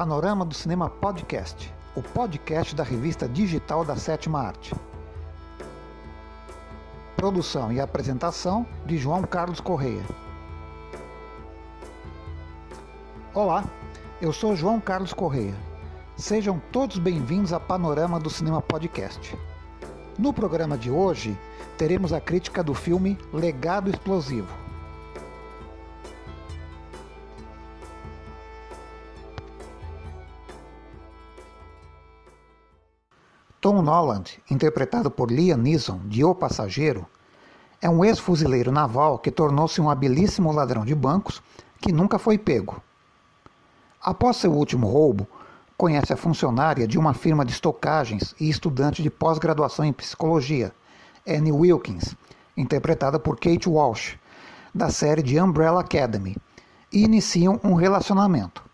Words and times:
Panorama 0.00 0.46
do 0.46 0.54
Cinema 0.54 0.88
Podcast, 0.88 1.70
o 1.94 2.00
podcast 2.00 2.74
da 2.74 2.82
revista 2.82 3.28
digital 3.28 3.84
da 3.84 3.94
Sétima 3.96 4.40
Arte. 4.40 4.74
Produção 7.14 7.70
e 7.70 7.78
apresentação 7.78 8.66
de 8.86 8.96
João 8.96 9.20
Carlos 9.20 9.60
Correia. 9.60 10.02
Olá, 13.34 13.62
eu 14.22 14.32
sou 14.32 14.56
João 14.56 14.80
Carlos 14.80 15.12
Correia. 15.12 15.54
Sejam 16.16 16.58
todos 16.72 16.96
bem-vindos 16.96 17.52
a 17.52 17.60
Panorama 17.60 18.18
do 18.18 18.30
Cinema 18.30 18.62
Podcast. 18.62 19.36
No 20.18 20.32
programa 20.32 20.78
de 20.78 20.90
hoje, 20.90 21.38
teremos 21.76 22.10
a 22.14 22.22
crítica 22.22 22.64
do 22.64 22.72
filme 22.72 23.18
Legado 23.34 23.90
Explosivo, 23.90 24.48
Tom 33.70 33.82
Noland, 33.82 34.42
interpretado 34.50 35.12
por 35.12 35.30
Liam 35.30 35.56
Neeson 35.56 36.00
de 36.06 36.24
O 36.24 36.34
Passageiro, 36.34 37.06
é 37.80 37.88
um 37.88 38.04
ex-fuzileiro 38.04 38.72
naval 38.72 39.16
que 39.16 39.30
tornou-se 39.30 39.80
um 39.80 39.88
habilíssimo 39.88 40.50
ladrão 40.50 40.84
de 40.84 40.92
bancos 40.92 41.40
que 41.80 41.92
nunca 41.92 42.18
foi 42.18 42.36
pego. 42.36 42.82
Após 44.02 44.38
seu 44.38 44.52
último 44.52 44.88
roubo, 44.88 45.24
conhece 45.76 46.12
a 46.12 46.16
funcionária 46.16 46.84
de 46.84 46.98
uma 46.98 47.14
firma 47.14 47.44
de 47.44 47.52
estocagens 47.52 48.34
e 48.40 48.50
estudante 48.50 49.04
de 49.04 49.08
pós-graduação 49.08 49.84
em 49.84 49.92
psicologia, 49.92 50.72
Annie 51.24 51.52
Wilkins, 51.52 52.16
interpretada 52.56 53.20
por 53.20 53.38
Kate 53.38 53.68
Walsh, 53.68 54.18
da 54.74 54.90
série 54.90 55.22
de 55.22 55.40
Umbrella 55.40 55.82
Academy, 55.82 56.36
e 56.92 57.04
iniciam 57.04 57.60
um 57.62 57.74
relacionamento. 57.74 58.64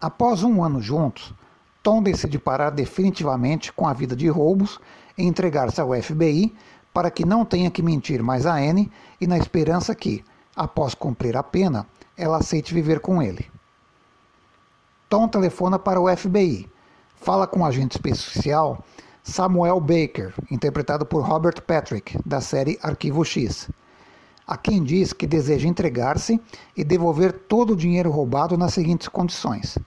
Após 0.00 0.42
um 0.42 0.64
ano 0.64 0.80
juntos, 0.80 1.34
Tom 1.82 2.02
decide 2.02 2.38
parar 2.38 2.70
definitivamente 2.70 3.72
com 3.72 3.86
a 3.86 3.92
vida 3.92 4.16
de 4.16 4.28
roubos 4.28 4.80
e 5.16 5.24
entregar-se 5.24 5.80
ao 5.80 5.94
FBI 5.94 6.54
para 6.92 7.10
que 7.10 7.24
não 7.24 7.44
tenha 7.44 7.70
que 7.70 7.82
mentir 7.82 8.22
mais 8.22 8.46
a 8.46 8.54
Anne 8.56 8.90
e 9.20 9.26
na 9.26 9.38
esperança 9.38 9.94
que, 9.94 10.24
após 10.56 10.94
cumprir 10.94 11.36
a 11.36 11.42
pena, 11.42 11.86
ela 12.16 12.38
aceite 12.38 12.74
viver 12.74 13.00
com 13.00 13.22
ele. 13.22 13.46
Tom 15.08 15.28
telefona 15.28 15.78
para 15.78 16.00
o 16.00 16.14
FBI, 16.14 16.68
fala 17.16 17.46
com 17.46 17.60
o 17.60 17.64
agente 17.64 17.96
especial 17.96 18.84
Samuel 19.22 19.80
Baker, 19.80 20.34
interpretado 20.50 21.06
por 21.06 21.22
Robert 21.22 21.62
Patrick, 21.62 22.18
da 22.26 22.40
série 22.40 22.78
Arquivo 22.82 23.24
X, 23.24 23.70
a 24.46 24.56
quem 24.56 24.82
diz 24.82 25.12
que 25.12 25.26
deseja 25.26 25.68
entregar-se 25.68 26.40
e 26.76 26.82
devolver 26.82 27.32
todo 27.32 27.74
o 27.74 27.76
dinheiro 27.76 28.10
roubado 28.10 28.58
nas 28.58 28.74
seguintes 28.74 29.06
condições 29.06 29.78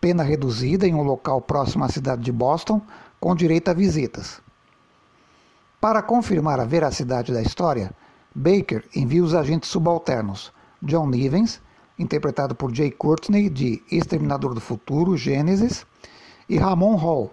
pena 0.00 0.22
reduzida 0.22 0.86
em 0.86 0.94
um 0.94 1.02
local 1.02 1.40
próximo 1.40 1.84
à 1.84 1.88
cidade 1.88 2.22
de 2.22 2.32
Boston, 2.32 2.80
com 3.20 3.34
direito 3.34 3.68
a 3.68 3.74
visitas. 3.74 4.40
Para 5.80 6.02
confirmar 6.02 6.58
a 6.58 6.64
veracidade 6.64 7.32
da 7.32 7.42
história, 7.42 7.92
Baker 8.34 8.84
envia 8.94 9.22
os 9.22 9.34
agentes 9.34 9.68
subalternos 9.68 10.52
John 10.82 11.08
Nivens, 11.08 11.60
interpretado 11.98 12.54
por 12.54 12.74
Jay 12.74 12.90
Courtney 12.90 13.50
de 13.50 13.82
Exterminador 13.90 14.54
do 14.54 14.60
Futuro, 14.60 15.16
Gênesis, 15.16 15.84
e 16.48 16.56
Ramon 16.56 16.96
Hall, 16.96 17.32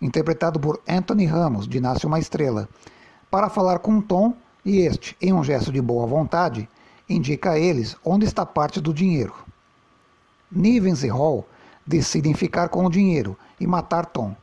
interpretado 0.00 0.58
por 0.58 0.80
Anthony 0.88 1.26
Ramos, 1.26 1.68
de 1.68 1.80
Nasce 1.80 2.06
uma 2.06 2.18
Estrela, 2.18 2.68
para 3.30 3.50
falar 3.50 3.80
com 3.80 4.00
Tom 4.00 4.34
e 4.64 4.78
este, 4.78 5.16
em 5.20 5.32
um 5.32 5.44
gesto 5.44 5.70
de 5.70 5.80
boa 5.80 6.06
vontade, 6.06 6.68
indica 7.08 7.52
a 7.52 7.58
eles 7.58 7.96
onde 8.04 8.24
está 8.24 8.44
parte 8.44 8.80
do 8.80 8.92
dinheiro. 8.92 9.34
Nivens 10.50 11.04
e 11.04 11.08
Hall 11.08 11.46
decidem 11.86 12.34
ficar 12.34 12.68
com 12.68 12.84
o 12.84 12.90
dinheiro 12.90 13.36
e 13.60 13.66
matar 13.66 14.06
Tom. 14.06 14.34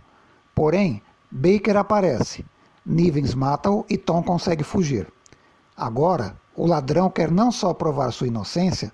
Porém, 0.56 1.02
Baker 1.30 1.78
aparece. 1.78 2.46
Nivens 2.86 3.34
mata-o 3.34 3.86
e 3.90 3.98
Tom 3.98 4.22
consegue 4.24 4.64
fugir. 4.64 5.08
Agora, 5.76 6.36
o 6.56 6.68
ladrão 6.68 7.10
quer 7.10 7.32
não 7.32 7.52
só 7.52 7.74
provar 7.74 8.12
sua 8.12 8.28
inocência, 8.28 8.92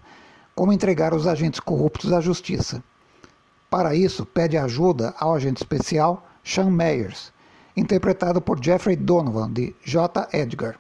como 0.56 0.74
entregar 0.74 1.14
os 1.14 1.28
agentes 1.28 1.60
corruptos 1.60 2.12
à 2.14 2.22
justiça. 2.22 2.84
Para 3.70 3.94
isso, 3.94 4.26
pede 4.26 4.58
ajuda 4.58 5.14
ao 5.20 5.34
agente 5.34 5.58
especial 5.58 6.26
Sean 6.44 6.70
Meyers, 6.70 7.32
interpretado 7.76 8.42
por 8.42 8.64
Jeffrey 8.64 8.96
Donovan, 8.96 9.52
de 9.52 9.76
J. 9.84 10.28
Edgar. 10.34 10.78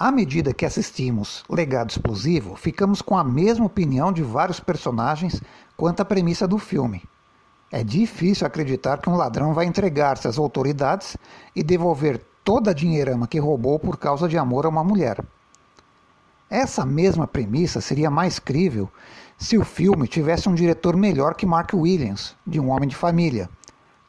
À 0.00 0.12
medida 0.12 0.54
que 0.54 0.64
assistimos 0.64 1.42
Legado 1.50 1.90
Explosivo, 1.90 2.54
ficamos 2.54 3.02
com 3.02 3.18
a 3.18 3.24
mesma 3.24 3.66
opinião 3.66 4.12
de 4.12 4.22
vários 4.22 4.60
personagens 4.60 5.42
quanto 5.76 5.98
à 5.98 6.04
premissa 6.04 6.46
do 6.46 6.56
filme. 6.56 7.02
É 7.68 7.82
difícil 7.82 8.46
acreditar 8.46 8.98
que 8.98 9.10
um 9.10 9.16
ladrão 9.16 9.52
vai 9.52 9.66
entregar-se 9.66 10.28
às 10.28 10.38
autoridades 10.38 11.16
e 11.52 11.64
devolver 11.64 12.24
toda 12.44 12.70
a 12.70 12.74
dinheirama 12.74 13.26
que 13.26 13.40
roubou 13.40 13.76
por 13.76 13.96
causa 13.96 14.28
de 14.28 14.38
amor 14.38 14.66
a 14.66 14.68
uma 14.68 14.84
mulher. 14.84 15.18
Essa 16.48 16.86
mesma 16.86 17.26
premissa 17.26 17.80
seria 17.80 18.08
mais 18.08 18.38
crível 18.38 18.88
se 19.36 19.58
o 19.58 19.64
filme 19.64 20.06
tivesse 20.06 20.48
um 20.48 20.54
diretor 20.54 20.96
melhor 20.96 21.34
que 21.34 21.44
Mark 21.44 21.74
Williams, 21.74 22.36
de 22.46 22.60
Um 22.60 22.70
Homem 22.70 22.88
de 22.88 22.94
Família, 22.94 23.50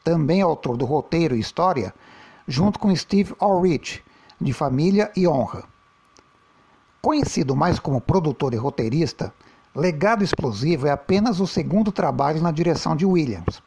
também 0.04 0.40
autor 0.40 0.76
do 0.76 0.84
roteiro 0.84 1.34
e 1.34 1.40
história, 1.40 1.92
junto 2.46 2.78
com 2.78 2.94
Steve 2.94 3.34
Ulrich, 3.42 4.04
de 4.40 4.52
Família 4.52 5.10
e 5.16 5.26
Honra. 5.26 5.64
Conhecido 7.02 7.56
mais 7.56 7.78
como 7.78 7.98
produtor 7.98 8.52
e 8.52 8.58
roteirista, 8.58 9.32
Legado 9.74 10.22
Explosivo 10.22 10.86
é 10.86 10.90
apenas 10.90 11.40
o 11.40 11.46
segundo 11.46 11.90
trabalho 11.90 12.42
na 12.42 12.50
direção 12.50 12.94
de 12.94 13.06
Williams. 13.06 13.62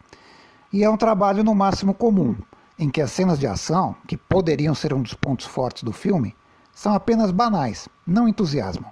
E 0.71 0.83
é 0.83 0.89
um 0.89 0.97
trabalho 0.97 1.43
no 1.43 1.55
máximo 1.55 1.95
comum, 1.95 2.35
em 2.77 2.91
que 2.91 3.01
as 3.01 3.11
cenas 3.11 3.39
de 3.39 3.47
ação, 3.47 3.95
que 4.07 4.15
poderiam 4.15 4.75
ser 4.75 4.93
um 4.93 5.01
dos 5.01 5.15
pontos 5.15 5.47
fortes 5.47 5.81
do 5.81 5.91
filme, 5.91 6.35
são 6.71 6.93
apenas 6.93 7.31
banais, 7.31 7.89
não 8.05 8.27
entusiasmam. 8.27 8.91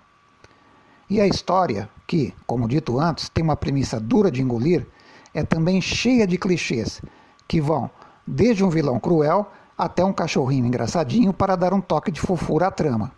E 1.07 1.22
a 1.22 1.28
história, 1.28 1.88
que, 2.07 2.34
como 2.47 2.68
dito 2.68 3.00
antes, 3.00 3.30
tem 3.30 3.44
uma 3.44 3.56
premissa 3.56 4.00
dura 4.00 4.31
de 4.31 4.41
engolir, 4.41 4.88
é 5.35 5.44
também 5.44 5.80
cheia 5.80 6.25
de 6.25 6.40
clichês, 6.40 7.00
que 7.47 7.62
vão 7.62 7.91
desde 8.25 8.63
um 8.63 8.69
vilão 8.69 9.00
cruel 9.00 9.51
até 9.78 10.03
um 10.03 10.13
cachorrinho 10.13 10.66
engraçadinho 10.66 11.31
para 11.31 11.56
dar 11.56 11.74
um 11.74 11.81
toque 11.81 12.12
de 12.12 12.19
fofura 12.19 12.68
à 12.68 12.72
trama. 12.72 13.12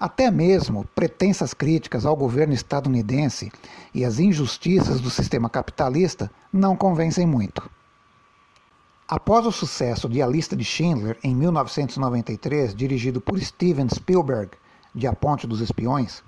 Até 0.00 0.30
mesmo 0.30 0.86
pretensas 0.94 1.52
críticas 1.52 2.06
ao 2.06 2.16
governo 2.16 2.54
estadunidense 2.54 3.52
e 3.92 4.02
as 4.02 4.18
injustiças 4.18 4.98
do 4.98 5.10
sistema 5.10 5.50
capitalista 5.50 6.30
não 6.50 6.74
convencem 6.74 7.26
muito. 7.26 7.70
Após 9.06 9.44
o 9.44 9.52
sucesso 9.52 10.08
de 10.08 10.22
A 10.22 10.26
Lista 10.26 10.56
de 10.56 10.64
Schindler 10.64 11.18
em 11.22 11.34
1993, 11.34 12.74
dirigido 12.74 13.20
por 13.20 13.38
Steven 13.38 13.88
Spielberg, 13.90 14.52
de 14.94 15.06
A 15.06 15.12
Ponte 15.12 15.46
dos 15.46 15.60
Espiões, 15.60 16.22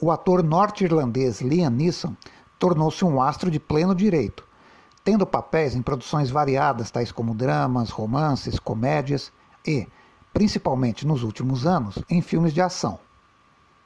o 0.00 0.10
ator 0.10 0.42
norte-irlandês 0.42 1.42
Liam 1.42 1.68
Neeson 1.68 2.16
tornou-se 2.58 3.04
um 3.04 3.20
astro 3.20 3.50
de 3.50 3.60
pleno 3.60 3.94
direito, 3.94 4.46
tendo 5.04 5.26
papéis 5.26 5.74
em 5.74 5.82
produções 5.82 6.30
variadas, 6.30 6.90
tais 6.90 7.12
como 7.12 7.34
dramas, 7.34 7.90
romances, 7.90 8.58
comédias 8.58 9.30
e, 9.66 9.86
principalmente 10.34 11.06
nos 11.06 11.22
últimos 11.22 11.64
anos, 11.64 11.96
em 12.10 12.20
filmes 12.20 12.52
de 12.52 12.60
ação. 12.60 12.98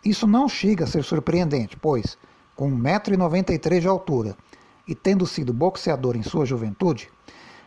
Isso 0.02 0.26
não 0.26 0.48
chega 0.48 0.84
a 0.84 0.86
ser 0.86 1.04
surpreendente, 1.04 1.76
pois, 1.76 2.16
com 2.56 2.70
1,93m 2.70 3.80
de 3.80 3.86
altura 3.86 4.34
e 4.86 4.94
tendo 4.94 5.26
sido 5.26 5.52
boxeador 5.52 6.16
em 6.16 6.22
sua 6.22 6.46
juventude, 6.46 7.10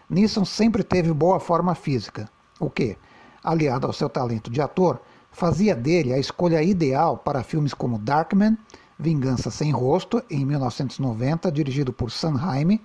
Nissan 0.09 0.43
sempre 0.43 0.83
teve 0.83 1.13
boa 1.13 1.39
forma 1.39 1.75
física, 1.75 2.27
o 2.59 2.69
que, 2.69 2.97
aliado 3.43 3.85
ao 3.85 3.93
seu 3.93 4.09
talento 4.09 4.49
de 4.49 4.59
ator, 4.59 4.99
fazia 5.31 5.75
dele 5.75 6.11
a 6.11 6.17
escolha 6.17 6.63
ideal 6.63 7.17
para 7.17 7.43
filmes 7.43 7.73
como 7.75 7.99
Darkman, 7.99 8.57
Vingança 8.97 9.51
Sem 9.51 9.71
Rosto, 9.71 10.23
em 10.29 10.43
1990, 10.43 11.51
dirigido 11.51 11.93
por 11.93 12.09
Sam 12.11 12.35
Raimi, 12.35 12.81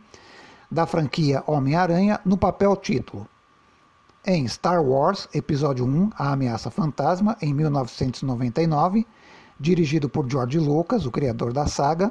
da 0.70 0.86
franquia 0.86 1.42
Homem-Aranha, 1.46 2.20
no 2.24 2.36
papel 2.36 2.76
título, 2.76 3.26
em 4.26 4.46
Star 4.48 4.82
Wars 4.82 5.28
Episódio 5.32 5.86
1 5.86 6.10
A 6.18 6.32
Ameaça 6.32 6.68
Fantasma, 6.68 7.36
em 7.40 7.54
1999, 7.54 9.06
dirigido 9.58 10.08
por 10.08 10.28
George 10.28 10.58
Lucas, 10.58 11.06
o 11.06 11.12
criador 11.12 11.52
da 11.52 11.68
saga, 11.68 12.10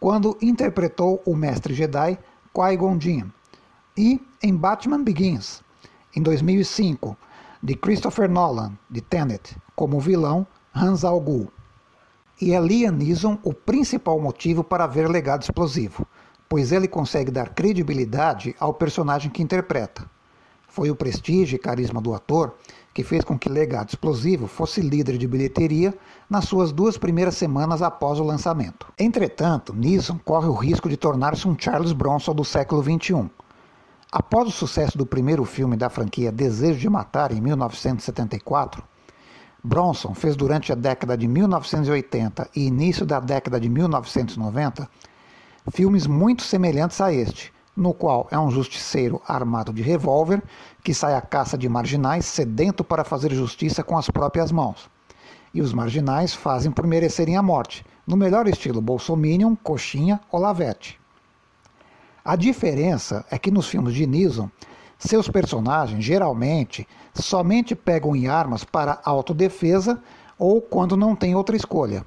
quando 0.00 0.38
interpretou 0.40 1.22
o 1.26 1.36
mestre 1.36 1.74
Jedi 1.74 2.18
Qui-Gon 2.54 2.98
Jinn, 2.98 3.30
e 3.94 4.18
em 4.42 4.56
Batman 4.56 5.04
Begins, 5.04 5.62
em 6.16 6.22
2005, 6.22 7.14
de 7.62 7.74
Christopher 7.74 8.30
Nolan, 8.30 8.72
de 8.88 9.02
Tenet, 9.02 9.54
como 9.76 10.00
vilão 10.00 10.46
Hans 10.74 11.04
Al. 11.04 11.22
E 12.40 12.54
é 12.54 12.60
Liam 12.60 12.92
Neeson 12.92 13.38
o 13.42 13.52
principal 13.52 14.18
motivo 14.18 14.64
para 14.64 14.86
ver 14.86 15.10
Legado 15.10 15.42
Explosivo, 15.42 16.06
pois 16.48 16.72
ele 16.72 16.88
consegue 16.88 17.30
dar 17.30 17.50
credibilidade 17.50 18.56
ao 18.58 18.72
personagem 18.72 19.30
que 19.30 19.42
interpreta. 19.42 20.13
Foi 20.74 20.90
o 20.90 20.96
prestígio 20.96 21.54
e 21.54 21.58
carisma 21.60 22.00
do 22.00 22.12
ator 22.12 22.56
que 22.92 23.04
fez 23.04 23.22
com 23.22 23.38
que 23.38 23.48
Legado 23.48 23.90
Explosivo 23.90 24.48
fosse 24.48 24.80
líder 24.80 25.16
de 25.16 25.28
bilheteria 25.28 25.94
nas 26.28 26.46
suas 26.46 26.72
duas 26.72 26.98
primeiras 26.98 27.36
semanas 27.36 27.80
após 27.80 28.18
o 28.18 28.24
lançamento. 28.24 28.92
Entretanto, 28.98 29.72
Neeson 29.72 30.18
corre 30.24 30.48
o 30.48 30.52
risco 30.52 30.88
de 30.88 30.96
tornar-se 30.96 31.46
um 31.46 31.56
Charles 31.56 31.92
Bronson 31.92 32.34
do 32.34 32.44
século 32.44 32.82
XXI. 32.82 33.30
Após 34.10 34.48
o 34.48 34.50
sucesso 34.50 34.98
do 34.98 35.06
primeiro 35.06 35.44
filme 35.44 35.76
da 35.76 35.88
franquia 35.88 36.32
Desejo 36.32 36.80
de 36.80 36.90
Matar, 36.90 37.30
em 37.30 37.40
1974, 37.40 38.82
Bronson 39.62 40.12
fez 40.12 40.34
durante 40.34 40.72
a 40.72 40.74
década 40.74 41.16
de 41.16 41.28
1980 41.28 42.50
e 42.56 42.66
início 42.66 43.06
da 43.06 43.20
década 43.20 43.60
de 43.60 43.68
1990 43.68 44.90
filmes 45.72 46.08
muito 46.08 46.42
semelhantes 46.42 47.00
a 47.00 47.12
este, 47.12 47.53
no 47.76 47.92
qual 47.92 48.28
é 48.30 48.38
um 48.38 48.50
justiceiro 48.50 49.20
armado 49.26 49.72
de 49.72 49.82
revólver 49.82 50.42
que 50.82 50.94
sai 50.94 51.14
à 51.14 51.20
caça 51.20 51.58
de 51.58 51.68
marginais 51.68 52.24
sedento 52.26 52.84
para 52.84 53.04
fazer 53.04 53.32
justiça 53.32 53.82
com 53.82 53.98
as 53.98 54.08
próprias 54.08 54.52
mãos. 54.52 54.88
E 55.52 55.60
os 55.60 55.72
marginais 55.72 56.34
fazem 56.34 56.70
por 56.70 56.86
merecerem 56.86 57.36
a 57.36 57.42
morte, 57.42 57.84
no 58.06 58.16
melhor 58.16 58.46
estilo 58.46 58.80
Bolsominion, 58.80 59.54
Coxinha 59.56 60.20
ou 60.30 60.40
Lavete. 60.40 61.00
A 62.24 62.36
diferença 62.36 63.24
é 63.30 63.38
que 63.38 63.50
nos 63.50 63.68
filmes 63.68 63.94
de 63.94 64.06
Nixon, 64.06 64.48
seus 64.98 65.28
personagens 65.28 66.04
geralmente 66.04 66.86
somente 67.12 67.74
pegam 67.74 68.16
em 68.16 68.28
armas 68.28 68.64
para 68.64 69.00
autodefesa 69.04 70.02
ou 70.38 70.60
quando 70.60 70.96
não 70.96 71.14
tem 71.14 71.34
outra 71.34 71.56
escolha. 71.56 72.04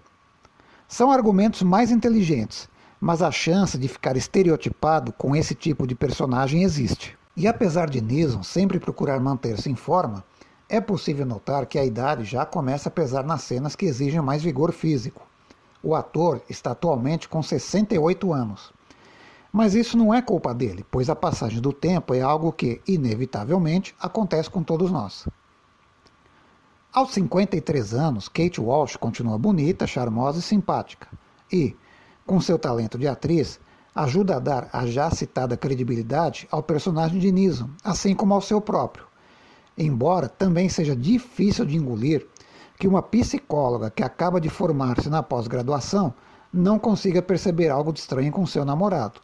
São 0.87 1.11
argumentos 1.11 1.61
mais 1.61 1.91
inteligentes, 1.91 2.69
mas 2.99 3.21
a 3.21 3.31
chance 3.31 3.77
de 3.77 3.88
ficar 3.88 4.17
estereotipado 4.17 5.13
com 5.13 5.35
esse 5.35 5.53
tipo 5.53 5.85
de 5.85 5.95
personagem 5.95 6.63
existe. 6.63 7.17
E 7.35 7.47
apesar 7.47 7.89
de 7.89 8.01
Nison 8.01 8.41
sempre 8.41 8.79
procurar 8.79 9.19
manter-se 9.19 9.69
em 9.69 9.75
forma, 9.75 10.23
é 10.67 10.81
possível 10.81 11.25
notar 11.25 11.65
que 11.65 11.77
a 11.77 11.85
idade 11.85 12.23
já 12.25 12.45
começa 12.45 12.89
a 12.89 12.91
pesar 12.91 13.23
nas 13.23 13.44
cenas 13.44 13.75
que 13.75 13.85
exigem 13.85 14.19
mais 14.21 14.41
vigor 14.41 14.73
físico. 14.73 15.25
O 15.81 15.95
ator 15.95 16.41
está 16.49 16.71
atualmente 16.71 17.29
com 17.29 17.41
68 17.41 18.33
anos. 18.33 18.73
Mas 19.51 19.75
isso 19.75 19.97
não 19.97 20.13
é 20.13 20.21
culpa 20.21 20.53
dele, 20.53 20.85
pois 20.91 21.09
a 21.09 21.15
passagem 21.15 21.61
do 21.61 21.71
tempo 21.71 22.13
é 22.13 22.21
algo 22.21 22.51
que, 22.51 22.81
inevitavelmente, 22.88 23.95
acontece 23.99 24.49
com 24.49 24.61
todos 24.61 24.91
nós. 24.91 25.27
Aos 26.91 27.11
53 27.13 27.94
anos, 27.94 28.27
Kate 28.27 28.59
Walsh 28.59 28.95
continua 28.95 29.38
bonita, 29.38 29.85
charmosa 29.85 30.39
e 30.39 30.41
simpática. 30.41 31.07
E, 31.51 31.75
com 32.27 32.41
seu 32.41 32.59
talento 32.59 32.97
de 32.97 33.07
atriz, 33.07 33.59
ajuda 33.95 34.35
a 34.35 34.39
dar 34.39 34.69
a 34.71 34.85
já 34.85 35.09
citada 35.09 35.57
credibilidade 35.57 36.47
ao 36.51 36.62
personagem 36.62 37.18
de 37.18 37.31
Nison, 37.31 37.69
assim 37.83 38.13
como 38.13 38.33
ao 38.33 38.41
seu 38.41 38.62
próprio. 38.62 39.06
Embora 39.75 40.27
também 40.27 40.69
seja 40.69 40.95
difícil 40.95 41.65
de 41.65 41.77
engolir 41.77 42.27
que 42.77 42.88
uma 42.88 43.01
psicóloga 43.01 43.89
que 43.89 44.03
acaba 44.03 44.39
de 44.39 44.50
formar-se 44.50 45.09
na 45.09 45.24
pós-graduação 45.24 46.13
não 46.53 46.77
consiga 46.77 47.21
perceber 47.21 47.69
algo 47.69 47.91
de 47.91 48.00
estranho 48.00 48.31
com 48.31 48.45
seu 48.45 48.63
namorado. 48.65 49.19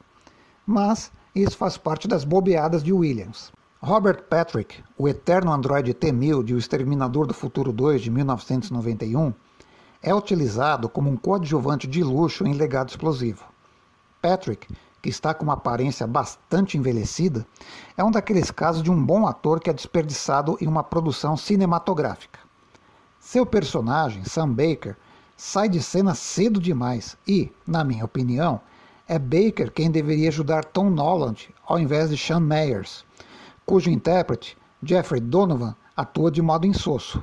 Mas 0.66 1.12
isso 1.36 1.58
faz 1.58 1.78
parte 1.78 2.08
das 2.08 2.24
bobeadas 2.24 2.82
de 2.84 2.94
Williams. 2.94 3.52
Robert 3.82 4.24
Patrick, 4.30 4.82
o 4.98 5.10
eterno 5.10 5.52
androide 5.52 5.94
T-1000 5.94 6.44
de 6.44 6.54
O 6.54 6.58
Exterminador 6.58 7.28
do 7.28 7.34
Futuro 7.34 7.74
2 7.74 8.02
de 8.02 8.10
1991, 8.10 9.34
é 10.04 10.14
utilizado 10.14 10.90
como 10.90 11.10
um 11.10 11.16
coadjuvante 11.16 11.88
de 11.88 12.04
luxo 12.04 12.46
em 12.46 12.54
legado 12.54 12.90
explosivo. 12.90 13.46
Patrick, 14.22 14.68
que 15.02 15.10
está 15.10 15.34
com 15.34 15.46
uma 15.46 15.54
aparência 15.54 16.06
bastante 16.06 16.78
envelhecida, 16.78 17.48
é 17.98 18.04
um 18.04 18.12
daqueles 18.12 18.52
casos 18.52 18.84
de 18.84 18.92
um 18.92 19.06
bom 19.06 19.26
ator 19.26 19.62
que 19.62 19.70
é 19.70 19.74
desperdiçado 19.74 20.58
em 20.60 20.68
uma 20.68 20.84
produção 20.84 21.38
cinematográfica. 21.38 22.40
Seu 23.20 23.46
personagem, 23.46 24.26
Sam 24.26 24.50
Baker, 24.50 24.98
sai 25.38 25.70
de 25.70 25.82
cena 25.82 26.14
cedo 26.14 26.60
demais 26.60 27.18
e, 27.26 27.52
na 27.66 27.84
minha 27.84 28.04
opinião, 28.04 28.60
é 29.08 29.18
Baker 29.18 29.72
quem 29.72 29.90
deveria 29.90 30.30
ajudar 30.30 30.66
Tom 30.66 30.90
Noland 30.90 31.54
ao 31.66 31.80
invés 31.80 32.10
de 32.10 32.18
Sean 32.18 32.42
Meyers, 32.42 33.06
cujo 33.66 33.90
intérprete, 33.90 34.58
Jeffrey 34.82 35.22
Donovan, 35.22 35.76
atua 35.96 36.30
de 36.30 36.42
modo 36.42 36.68
insosso. 36.68 37.22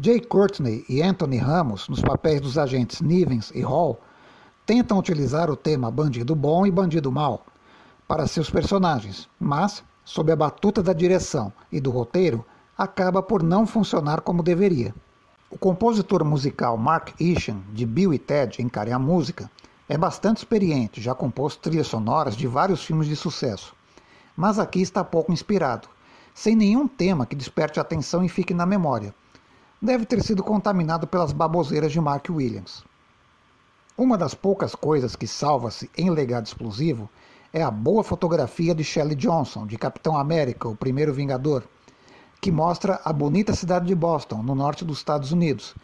Jay 0.00 0.20
Courtney 0.20 0.84
e 0.88 1.00
Anthony 1.00 1.36
Ramos, 1.36 1.88
nos 1.88 2.00
papéis 2.00 2.40
dos 2.40 2.58
agentes 2.58 3.00
Nivens 3.00 3.52
e 3.54 3.60
Hall, 3.60 4.00
tentam 4.66 4.98
utilizar 4.98 5.48
o 5.48 5.54
tema 5.56 5.88
bandido 5.88 6.34
bom 6.34 6.66
e 6.66 6.70
bandido 6.70 7.12
mal 7.12 7.46
para 8.08 8.26
seus 8.26 8.50
personagens, 8.50 9.28
mas, 9.38 9.84
sob 10.04 10.32
a 10.32 10.36
batuta 10.36 10.82
da 10.82 10.92
direção 10.92 11.52
e 11.70 11.80
do 11.80 11.92
roteiro, 11.92 12.44
acaba 12.76 13.22
por 13.22 13.40
não 13.40 13.68
funcionar 13.68 14.22
como 14.22 14.42
deveria. 14.42 14.92
O 15.48 15.56
compositor 15.56 16.24
musical 16.24 16.76
Mark 16.76 17.14
Isham, 17.20 17.62
de 17.72 17.86
Bill 17.86 18.12
e 18.12 18.18
Ted 18.18 18.60
Encare 18.60 18.90
a 18.90 18.98
Música, 18.98 19.48
é 19.88 19.96
bastante 19.96 20.38
experiente, 20.38 21.00
já 21.00 21.14
compôs 21.14 21.54
trilhas 21.54 21.86
sonoras 21.86 22.36
de 22.36 22.48
vários 22.48 22.82
filmes 22.82 23.06
de 23.06 23.14
sucesso, 23.14 23.72
mas 24.36 24.58
aqui 24.58 24.82
está 24.82 25.04
pouco 25.04 25.32
inspirado, 25.32 25.86
sem 26.34 26.56
nenhum 26.56 26.88
tema 26.88 27.24
que 27.24 27.36
desperte 27.36 27.78
atenção 27.78 28.24
e 28.24 28.28
fique 28.28 28.52
na 28.52 28.66
memória 28.66 29.14
deve 29.80 30.04
ter 30.06 30.22
sido 30.22 30.42
contaminado 30.42 31.06
pelas 31.06 31.32
baboseiras 31.32 31.92
de 31.92 32.00
Mark 32.00 32.26
Williams. 32.30 32.84
Uma 33.96 34.18
das 34.18 34.34
poucas 34.34 34.74
coisas 34.74 35.14
que 35.14 35.26
salva-se 35.26 35.90
em 35.96 36.10
Legado 36.10 36.46
Explosivo 36.46 37.08
é 37.52 37.62
a 37.62 37.70
boa 37.70 38.02
fotografia 38.02 38.74
de 38.74 38.82
Shelley 38.82 39.14
Johnson, 39.14 39.66
de 39.66 39.78
Capitão 39.78 40.16
América, 40.16 40.68
o 40.68 40.74
primeiro 40.74 41.14
Vingador, 41.14 41.62
que 42.40 42.50
mostra 42.50 43.00
a 43.04 43.12
bonita 43.12 43.54
cidade 43.54 43.86
de 43.86 43.94
Boston, 43.94 44.42
no 44.42 44.54
norte 44.54 44.84
dos 44.84 44.98
Estados 44.98 45.30
Unidos, 45.30 45.74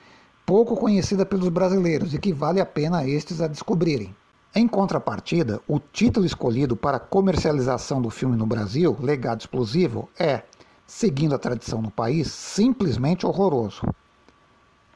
pouco 0.45 0.77
conhecida 0.77 1.25
pelos 1.25 1.49
brasileiros 1.49 2.13
e 2.13 2.19
que 2.19 2.33
vale 2.33 2.61
a 2.61 2.67
pena 2.67 3.07
estes 3.07 3.41
a 3.41 3.47
descobrirem. 3.47 4.15
Em 4.53 4.67
contrapartida, 4.67 5.61
o 5.69 5.79
título 5.79 6.27
escolhido 6.27 6.75
para 6.75 6.99
comercialização 6.99 8.03
do 8.03 8.11
filme 8.11 8.37
no 8.37 8.45
Brasil, 8.45 8.97
Legado 8.99 9.41
Explosivo, 9.41 10.09
é 10.19 10.43
seguindo 10.91 11.37
a 11.37 11.39
tradição 11.39 11.81
no 11.81 11.89
país, 11.91 12.33
simplesmente 12.33 13.25
horroroso. 13.25 13.83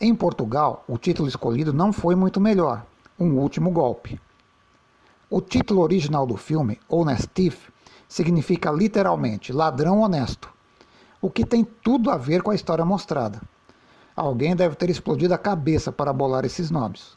Em 0.00 0.12
Portugal, 0.12 0.84
o 0.88 0.98
título 0.98 1.28
escolhido 1.28 1.72
não 1.72 1.92
foi 1.92 2.16
muito 2.16 2.40
melhor, 2.40 2.84
Um 3.18 3.38
Último 3.38 3.70
Golpe. 3.70 4.20
O 5.30 5.40
título 5.40 5.82
original 5.82 6.26
do 6.26 6.36
filme, 6.36 6.80
Honest 6.88 7.28
Thief, 7.28 7.68
significa 8.08 8.72
literalmente 8.72 9.52
ladrão 9.52 10.00
honesto, 10.00 10.52
o 11.22 11.30
que 11.30 11.46
tem 11.46 11.62
tudo 11.62 12.10
a 12.10 12.16
ver 12.16 12.42
com 12.42 12.50
a 12.50 12.56
história 12.56 12.84
mostrada. 12.84 13.40
Alguém 14.16 14.56
deve 14.56 14.74
ter 14.74 14.90
explodido 14.90 15.32
a 15.32 15.38
cabeça 15.38 15.92
para 15.92 16.12
bolar 16.12 16.44
esses 16.44 16.72
nomes. 16.72 17.16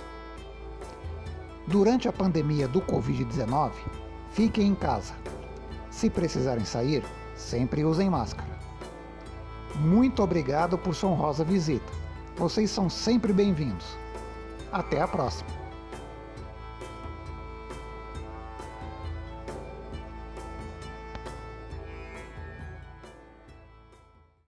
Durante 1.66 2.08
a 2.08 2.12
pandemia 2.12 2.68
do 2.68 2.80
Covid-19, 2.80 3.72
Fiquem 4.36 4.68
em 4.68 4.74
casa. 4.74 5.14
Se 5.90 6.10
precisarem 6.10 6.66
sair, 6.66 7.02
sempre 7.34 7.86
usem 7.86 8.10
máscara. 8.10 8.50
Muito 9.76 10.22
obrigado 10.22 10.76
por 10.76 10.94
sua 10.94 11.08
honrosa 11.08 11.42
visita. 11.42 11.90
Vocês 12.36 12.70
são 12.70 12.90
sempre 12.90 13.32
bem-vindos. 13.32 13.96
Até 14.72 15.00
a 15.00 15.08
próxima! 15.08 15.55